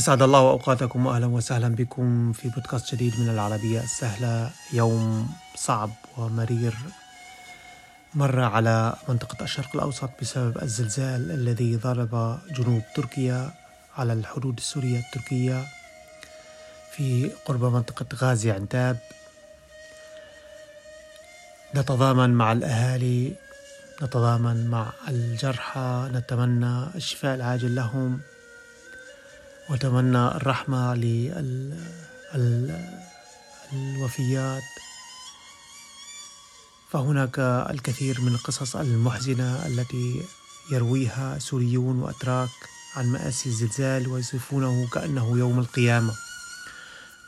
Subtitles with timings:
[0.00, 4.50] أسعد الله أوقاتكم وأهلا وسهلا بكم في بودكاست جديد من العربية السهلة.
[4.72, 6.74] يوم صعب ومرير.
[8.14, 13.50] مر على منطقة الشرق الأوسط بسبب الزلزال الذي ضرب جنوب تركيا
[13.96, 15.64] على الحدود السورية التركية
[16.92, 18.98] في قرب منطقة غازي عنتاب.
[21.74, 23.32] نتضامن مع الأهالي
[24.02, 28.20] نتضامن مع الجرحى نتمنى الشفاء العاجل لهم.
[29.70, 30.94] وأتمنى الرحمة
[33.72, 34.62] للوفيات
[36.92, 37.38] فهناك
[37.70, 40.22] الكثير من القصص المحزنة التي
[40.72, 42.48] يرويها سوريون وأتراك
[42.96, 46.14] عن مآسي الزلزال ويصفونه كأنه يوم القيامة.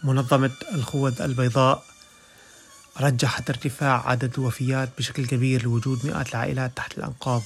[0.04, 1.84] منظمة الخوذ البيضاء
[3.00, 7.42] رجحت ارتفاع عدد الوفيات بشكل كبير لوجود مئات العائلات تحت الأنقاض.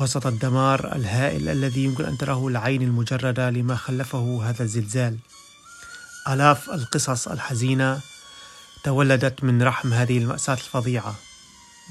[0.00, 5.16] وسط الدمار الهائل الذي يمكن أن تراه العين المجردة لما خلفه هذا الزلزال.
[6.28, 8.00] آلاف القصص الحزينة
[8.84, 11.14] تولدت من رحم هذه المأساة الفظيعة.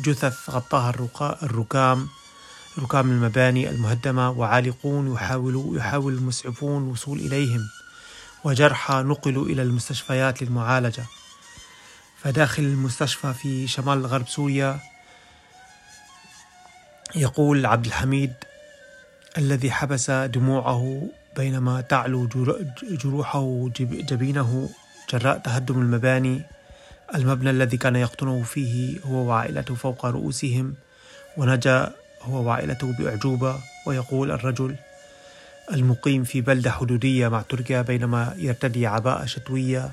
[0.04, 0.90] جثث غطاها
[1.44, 2.08] الركام
[2.80, 7.70] ركام المباني المهدمة وعالقون يحاولوا يحاول المسعفون الوصول إليهم
[8.44, 11.06] وجرحى نقلوا إلى المستشفيات للمعالجة.
[12.24, 14.80] فداخل المستشفى في شمال غرب سوريا
[17.16, 18.34] يقول عبد الحميد
[19.38, 22.28] الذي حبس دموعه بينما تعلو
[22.84, 24.70] جروحه جبينه
[25.10, 26.42] جراء تهدم المباني.
[27.16, 30.74] المبنى الذي كان يقطنه فيه هو وعائلته فوق رؤوسهم
[31.38, 34.76] ونجا هو وعائلته بأعجوبة ويقول الرجل
[35.74, 39.92] المقيم في بلدة حدودية مع تركيا بينما يرتدي عباءة شتوية.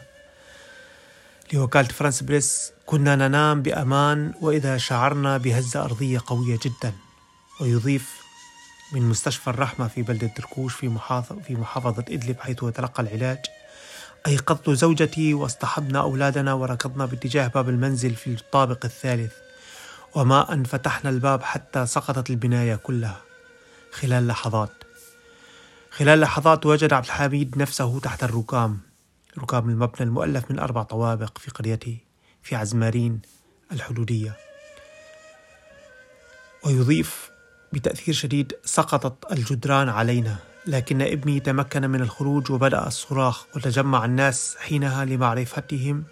[1.52, 6.92] لوكالة فرانس بريس كنا ننام بأمان وإذا شعرنا بهزة أرضية قوية جدا.
[7.60, 8.20] ويضيف
[8.92, 13.38] من مستشفى الرحمة في بلدة دركوش في محافظة, في محافظة إدلب حيث تلقى العلاج.
[14.26, 19.32] أيقظت زوجتي واصطحبنا أولادنا وركضنا باتجاه باب المنزل في الطابق الثالث.
[20.14, 23.20] وما أن فتحنا الباب حتى سقطت البناية كلها.
[23.92, 24.72] خلال لحظات.
[25.90, 28.80] خلال لحظات وجد عبد الحميد نفسه تحت الركام.
[29.38, 31.98] ركام المبنى المؤلف من أربع طوابق في قريته
[32.42, 33.20] في عزمارين
[33.72, 34.36] الحدودية.
[36.64, 37.30] ويضيف
[37.72, 40.36] بتأثير شديد سقطت الجدران علينا
[40.66, 46.04] لكن ابني تمكن من الخروج وبدأ الصراخ وتجمع الناس حينها لمعرفتهم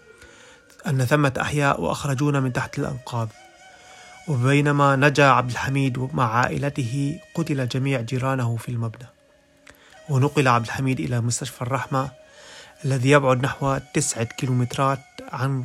[0.86, 3.28] أن ثمة أحياء وأخرجونا من تحت الأنقاض.
[4.28, 9.06] وبينما نجا عبد الحميد مع عائلته قتل جميع جيرانه في المبنى.
[10.08, 12.10] ونقل عبد الحميد إلى مستشفى الرحمة
[12.84, 15.00] الذي يبعد نحو تسعة كيلومترات
[15.32, 15.64] عن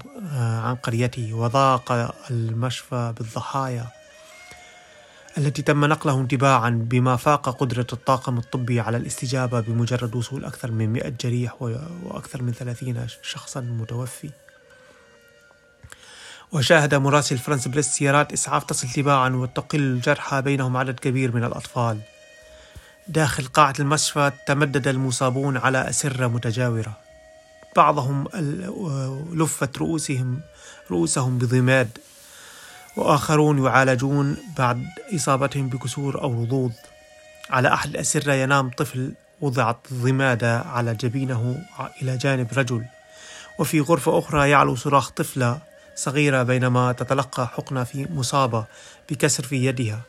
[0.64, 4.03] عن قريته وضاق المشفى بالضحايا.
[5.38, 10.94] التي تم نقلهم تباعا بما فاق قدرة الطاقم الطبي على الاستجابة بمجرد وصول أكثر من
[10.94, 11.62] 100 جريح
[12.04, 14.30] وأكثر من 30 شخصا متوفي.
[16.52, 22.00] وشاهد مراسل فرانس بريس سيارات إسعاف تصل تباعا وتقل الجرحى بينهم عدد كبير من الأطفال.
[23.08, 26.98] داخل قاعة المشفى تمدد المصابون على أسرة متجاورة.
[27.76, 28.28] بعضهم
[29.34, 30.42] لفت رؤوسهم
[30.92, 31.98] رؤوسهم بضماد.
[32.96, 36.74] وآخرون يعالجون بعد إصابتهم بكسور أو رضوض.
[37.50, 41.66] على أحد الأسرة ينام طفل وضعت ضمادة على جبينه
[42.02, 42.86] إلى جانب رجل.
[43.60, 45.60] وفي غرفة أخرى يعلو صراخ طفلة
[45.96, 48.66] صغيرة بينما تتلقى حقنة في مصابة
[49.10, 50.02] بكسر في يدها.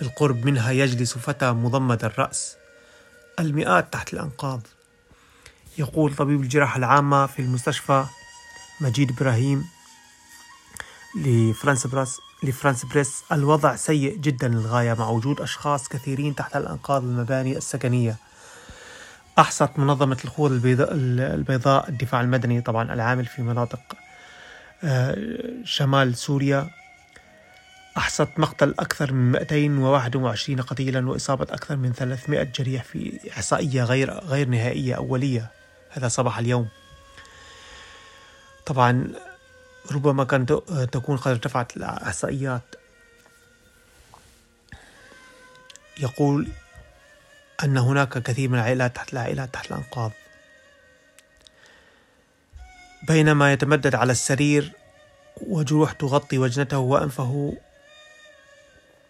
[0.00, 2.56] بالقرب منها يجلس فتى مضمد الرأس.
[3.40, 4.60] المئات تحت الأنقاض.
[5.78, 8.04] يقول طبيب الجراحة العامة في المستشفى
[8.80, 9.64] مجيد إبراهيم
[11.16, 12.16] لفرانس براس.
[12.42, 18.16] لفرانس بريس الوضع سيء جدا للغاية مع وجود أشخاص كثيرين تحت الأنقاض المباني السكنية.
[19.38, 23.80] أحصت منظمة الخوذ البيضاء, البيضاء الدفاع المدني طبعا العامل في مناطق
[25.64, 26.70] شمال سوريا.
[27.96, 34.48] أحصت مقتل أكثر من 221 قتيلا وإصابة أكثر من 300 جريح في إحصائية غير غير
[34.48, 35.50] نهائية أولية.
[35.90, 36.68] هذا صباح اليوم.
[38.66, 39.12] طبعا
[39.92, 40.52] ربما كانت
[40.92, 42.62] تكون قد ارتفعت الإحصائيات.
[46.00, 46.48] يقول
[47.64, 50.12] أن هناك كثير من العائلات تحت العائلات تحت الأنقاض.
[53.08, 54.72] بينما يتمدد على السرير
[55.40, 57.56] وجروح تغطي وجنته وأنفه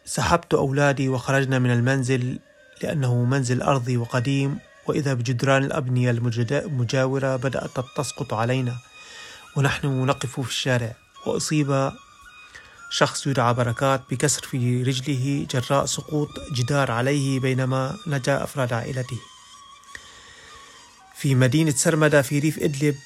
[0.05, 2.39] سحبت أولادي وخرجنا من المنزل
[2.83, 8.77] لأنه منزل أرضي وقديم وإذا بجدران الأبنية المجاورة بدأت تسقط علينا.
[9.57, 10.97] ونحن نقف في الشارع.
[11.27, 11.93] وأصيب
[12.91, 19.19] شخص يدعى بركات بكسر في رجله جراء سقوط جدار عليه بينما نجا أفراد عائلته.
[21.17, 22.97] في مدينة سرمدة في ريف إدلب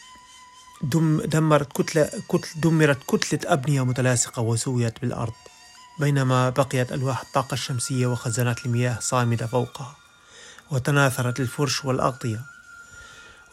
[0.82, 5.32] دم دمرت كتلة كتل دمرت كتلة أبنية متلاصقة وسويت بالأرض
[5.98, 9.96] بينما بقيت ألواح الطاقة الشمسية وخزانات المياه صامدة فوقها
[10.70, 12.40] وتناثرت الفرش والأغطية.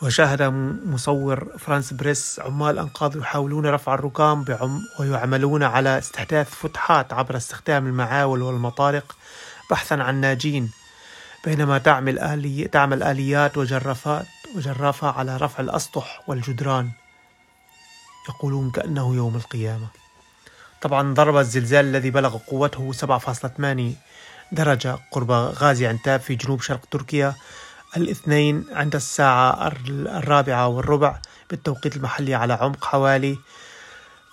[0.01, 0.41] وشاهد
[0.85, 7.87] مصور فرانس بريس عمال أنقاض يحاولون رفع الركام بعم ويعملون على استحداث فتحات عبر استخدام
[7.87, 9.15] المعاول والمطارق
[9.71, 10.71] بحثا عن ناجين.
[11.45, 16.89] بينما تعمل آلي تعمل آليات وجرافات وجرافة على رفع الأسطح والجدران.
[18.29, 19.87] يقولون كأنه يوم القيامة.
[20.81, 23.95] طبعا ضرب الزلزال الذي بلغ قوته 7.8
[24.51, 27.35] درجة قرب غازي عنتاب في جنوب شرق تركيا
[27.97, 31.19] الاثنين عند الساعة الرابعة والربع
[31.49, 33.37] بالتوقيت المحلي على عمق حوالي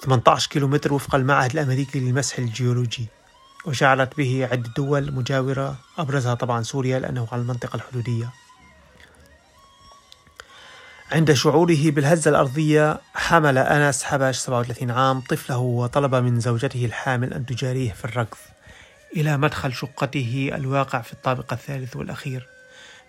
[0.02, 3.06] 18 كيلومتر وفق المعهد الأمريكي للمسح الجيولوجي.
[3.66, 8.30] وشعرت به عدة دول مجاورة أبرزها طبعا سوريا لأنه على المنطقة الحدودية.
[11.12, 17.46] عند شعوره بالهزة الأرضية حمل أنس حبش 37 عام طفله وطلب من زوجته الحامل أن
[17.46, 18.38] تجاريه في الركض
[19.16, 22.53] إلى مدخل شقته الواقع في الطابق الثالث والأخير.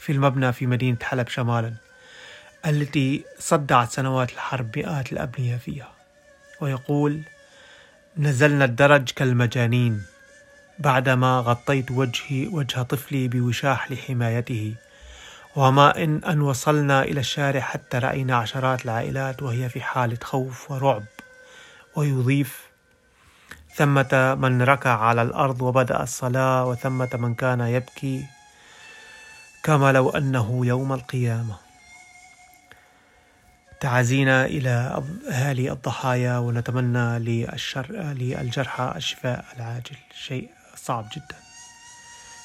[0.06, 1.74] في المبنى في مدينة حلب شمالا
[2.66, 5.92] التي صدعت سنوات الحرب مئات الأبنية فيها.
[6.62, 7.22] ويقول
[8.18, 10.04] نزلنا الدرج كالمجانين
[10.80, 14.76] بعدما غطيت وجهي وجه طفلي بوشاح لحمايته.
[15.56, 21.04] وما إن أن وصلنا إلى الشارع حتى رأينا عشرات العائلات وهي في حالة خوف ورعب.
[21.96, 22.70] ويضيف
[23.76, 28.35] ثمة من ركع على الأرض وبدأ الصلاة وثمة من كان يبكي.
[29.66, 31.58] كما لو أنه يوم القيامة.
[33.80, 37.92] تعازينا إلى أهالي الضحايا ونتمنى للشر...
[37.92, 39.98] للجرحى الشفاء العاجل.
[40.14, 41.36] شيء صعب جدا.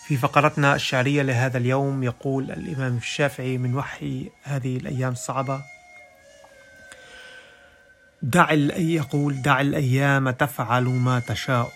[0.06, 5.62] في فقرتنا الشعرية لهذا اليوم يقول الإمام الشافعي من وحي هذه الأيام الصعبة
[8.22, 11.72] دع يقول دع الأيام تفعل ما تشاء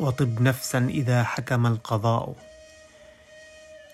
[0.00, 2.47] وطب نفسا إذا حكم القضاء.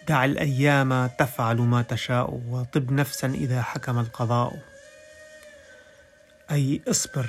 [0.08, 4.58] دع الأيام تفعل ما تشاء وطب نفسا إذا حكم القضاء.
[6.50, 7.26] أي اصبر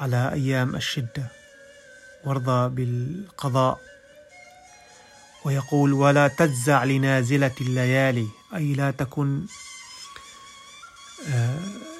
[0.00, 1.28] على أيام الشدة
[2.24, 3.80] وارضى بالقضاء.
[5.44, 9.46] ويقول ولا تجزع لنازلة الليالي أي لا تكن
[11.28, 11.58] آه،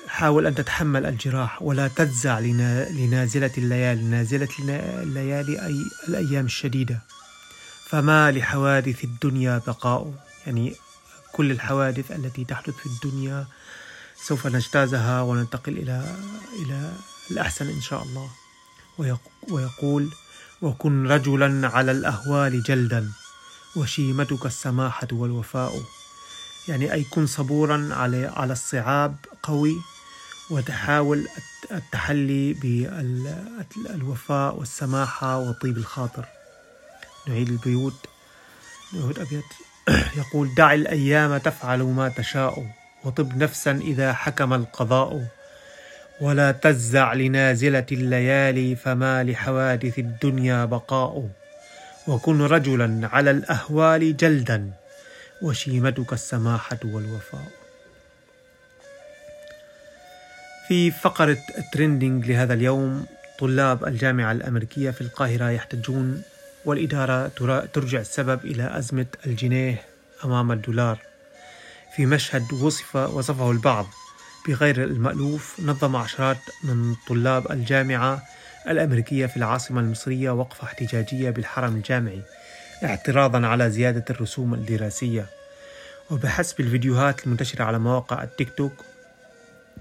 [0.09, 1.63] حاول أن تتحمل الجراح.
[1.63, 5.77] ولا تجزع لنازلة الليالي نازلة الليالي أي
[6.09, 7.01] الأيام الشديدة.
[7.89, 10.13] فما لحوادث الدنيا بقاء؟
[10.47, 10.75] يعني
[11.33, 13.47] كل الحوادث التي تحدث في الدنيا
[14.17, 16.17] سوف نجتازها وننتقل إلى
[16.63, 16.93] إلى
[17.31, 18.31] الأحسن إن شاء الله.
[19.49, 20.11] ويقول
[20.63, 23.13] وكن رجلا على الأهوال جلدا
[23.77, 25.83] وشيمتك السماحة والوفاء.
[26.69, 29.77] يعني أي كن صبورا على على الصعاب قوي
[30.51, 31.29] وتحاول
[31.73, 32.53] التحلي
[33.75, 36.25] بالوفاء والسماحة وطيب الخاطر.
[37.29, 38.07] نعيد البيوت.
[38.93, 39.45] نعيد أبيات
[40.21, 42.67] يقول دع الأيام تفعل ما تشاء
[43.05, 45.27] وطب نفسا إذا حكم القضاء.
[46.21, 51.29] ولا تزع لنازلة الليالي فما لحوادث الدنيا بقاء.
[52.09, 54.71] وكن رجلا على الأهوال جلدا
[55.43, 57.65] وشيمتك السماحة والوفاء.
[60.69, 63.07] في فقرة الترندنج لهذا اليوم
[63.39, 66.23] طلاب الجامعة الأمريكية في القاهرة يحتجون
[66.65, 67.29] والإدارة
[67.73, 69.83] ترجع السبب إلى أزمة الجنيه
[70.25, 70.99] أمام الدولار.
[71.97, 73.87] في مشهد وصف وصفه البعض
[74.49, 78.23] بغير المألوف نظم عشرات من طلاب الجامعة
[78.69, 82.23] الأمريكية في العاصمة المصرية وقفة احتجاجية بالحرم الجامعي
[82.85, 85.27] اعتراضا على زيادة الرسوم الدراسية.
[86.11, 88.73] وبحسب الفيديوهات المنتشرة على مواقع التيك توك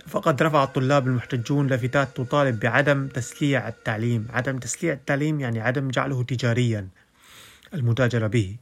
[0.07, 4.27] فقد رفع الطلاب المحتجون لافتات تطالب بعدم تسليع التعليم.
[4.33, 6.87] عدم تسليع التعليم يعني عدم جعله تجاريا
[7.73, 8.55] المتاجرة به.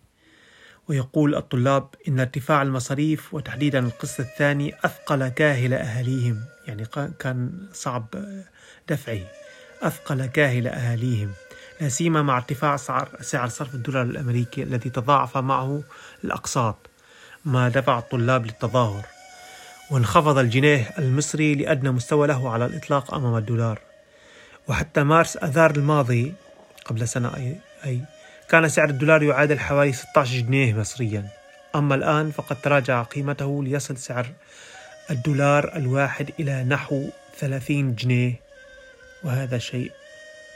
[0.87, 6.39] ويقول الطلاب إن ارتفاع المصاريف وتحديدا القسط الثاني أثقل كاهل أهاليهم.
[6.67, 6.85] يعني
[7.19, 8.07] كان صعب
[8.89, 9.21] دفعه.
[9.81, 11.31] أثقل كاهل أهاليهم.
[11.81, 15.83] لا سيما مع ارتفاع سعر سعر صرف الدولار الأمريكي الذي تضاعف معه
[16.23, 16.89] الأقساط.
[17.45, 19.05] ما دفع الطلاب للتظاهر.
[19.91, 23.79] وانخفض الجنيه المصري لأدنى مستوى له على الإطلاق أمام الدولار.
[24.67, 26.33] وحتى مارس أذار الماضي
[26.85, 27.99] قبل سنة أي,
[28.49, 31.27] كان سعر الدولار يعادل حوالي 16 جنيه مصريا.
[31.75, 34.27] أما الآن فقد تراجع قيمته ليصل سعر
[35.09, 38.39] الدولار الواحد إلى نحو 30 جنيه.
[39.23, 39.91] وهذا شيء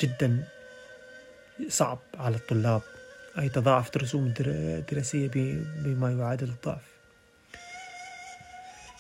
[0.02, 0.44] جدا
[1.70, 2.82] صعب على الطلاب.
[3.40, 5.30] أي تضاعفت الرسوم الدراسية
[5.84, 6.95] بما يعادل الضعف.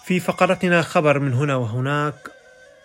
[0.05, 2.15] في فقرتنا خبر من هنا وهناك.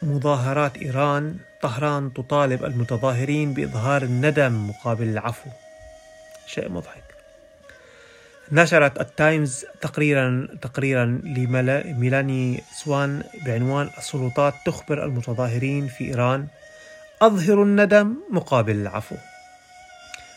[0.02, 1.36] مظاهرات إيران.
[1.62, 5.50] طهران تطالب المتظاهرين بإظهار الندم مقابل العفو.
[6.46, 7.02] شيء مضحك.
[8.52, 16.46] نشرت التايمز تقريرا تقريرا لميلاني سوان بعنوان السلطات تخبر المتظاهرين في إيران.
[17.22, 19.16] أظهروا الندم مقابل العفو.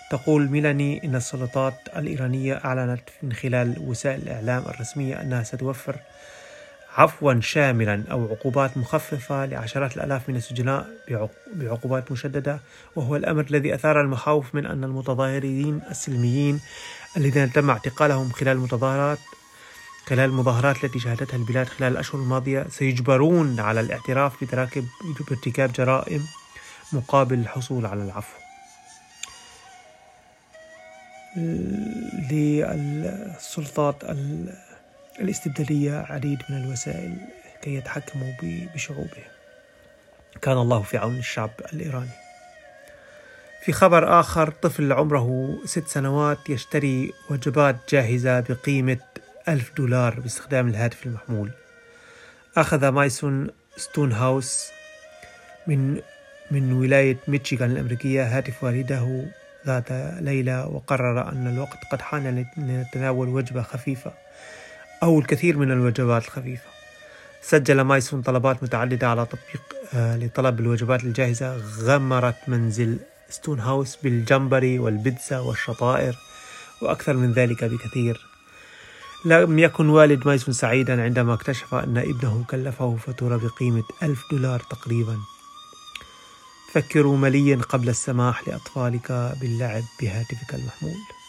[0.10, 5.96] تقول ميلاني إن السلطات الإيرانية أعلنت من خلال وسائل الإعلام الرسمية أنها ستوفر
[6.98, 10.88] عفوا شاملا أو عقوبات مخففة لعشرات الآلاف من السجناء
[11.54, 12.60] بعقوبات مشددة
[12.96, 16.62] وهو الأمر الذي أثار المخاوف من أن المتظاهرين السلميين
[17.18, 19.20] الذين تم اعتقالهم خلال المتظاهرات
[20.06, 24.44] خلال المظاهرات التي شهدتها البلاد خلال الأشهر الماضية سيجبرون على الاعتراف
[25.30, 26.26] بارتكاب جرائم
[26.94, 28.38] مقابل الحصول على العفو.
[32.32, 34.04] للسلطات
[35.20, 37.18] الاستبدادية عديد من الوسائل
[37.62, 38.34] كي يتحكموا
[38.76, 39.24] بشعوبهم.
[40.42, 42.10] كان الله في عون الشعب الإيراني.
[43.66, 49.00] في خبر آخر طفل عمره ست سنوات يشتري وجبات جاهزة بقيمة
[49.48, 51.52] ألف دولار باستخدام الهاتف المحمول.
[52.58, 54.72] أخذ مايسون ستون هاوس
[55.68, 56.02] من
[56.52, 59.26] من ولاية ميشيغان الأمريكية هاتف والده
[59.66, 59.92] ذات
[60.22, 64.14] ليلة وقرر أن الوقت قد حان لنتناول وجبة خفيفة.
[65.04, 66.70] أو الكثير من الوجبات الخفيفة.
[67.42, 69.62] سجل مايسون طلبات متعددة على تطبيق
[69.94, 71.58] آه، لطلب الوجبات الجاهزة.
[71.58, 72.98] غمرت منزل
[73.30, 76.16] ستون هاوس بالجمبري والبيتزا والشطائر
[76.82, 78.26] وأكثر من ذلك بكثير.
[79.26, 85.18] لم يكن والد مايسون سعيدا عندما اكتشف أن ابنه كلفه فاتورة بقيمة ألف دولار تقريبا.
[86.74, 91.23] فكروا مليا قبل السماح لأطفالك باللعب بهاتفك المحمول.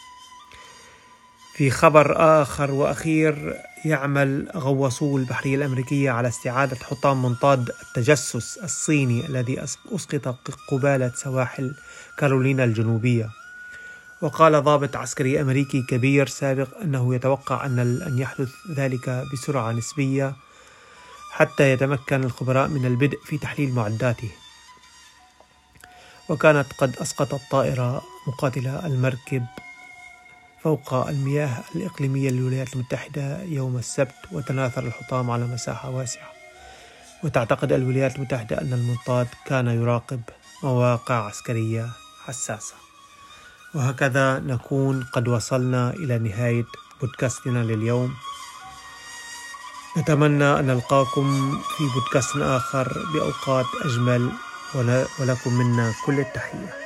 [1.55, 9.63] في خبر آخر وأخير يعمل غواصو البحرية الأمريكية على استعادة حطام منطاد التجسس الصيني الذي
[9.63, 10.35] أسقط
[10.67, 11.75] قبالة سواحل
[12.17, 13.29] كارولينا الجنوبية.
[14.21, 20.35] وقال ضابط عسكري أمريكي كبير سابق أنه يتوقع أن أن يحدث ذلك بسرعة نسبية
[21.31, 24.31] حتى يتمكن الخبراء من البدء في تحليل معداته.
[26.29, 29.45] وكانت قد أسقطت طائرة مقاتلة المركب
[30.65, 36.31] فوق المياه الإقليمية للولايات المتحدة يوم السبت وتناثر الحطام على مساحة واسعة.
[37.23, 40.21] وتعتقد الولايات المتحدة أن المنطاد كان يراقب
[40.63, 41.89] مواقع عسكرية
[42.25, 42.73] حساسة.
[43.73, 46.65] وهكذا نكون قد وصلنا إلى نهاية
[47.01, 48.13] بودكاستنا لليوم.
[49.97, 54.31] نتمنى أن نلقاكم في بودكاست آخر بأوقات أجمل
[55.19, 56.84] ولكم منا كل التحية.